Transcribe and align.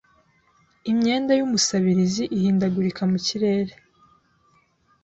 Imyenda 0.91 1.31
yUmusabirizi 1.35 2.23
ihindagurika 2.37 3.01
mu 3.11 3.17
kirere 3.25 3.73